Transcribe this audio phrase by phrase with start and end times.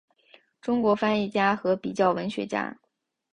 [0.63, 2.79] 中国翻译家和比较文学家。